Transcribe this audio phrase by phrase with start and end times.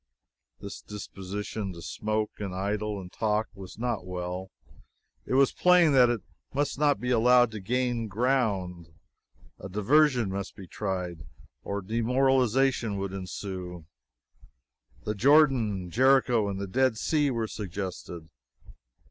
[0.59, 4.49] This disposition to smoke, and idle and talk, was not well.
[5.27, 6.21] It was plain that it
[6.55, 8.87] must not be allowed to gain ground.
[9.59, 11.27] A diversion must be tried,
[11.63, 13.85] or demoralization would ensue.
[15.05, 18.27] The Jordan, Jericho and the Dead Sea were suggested.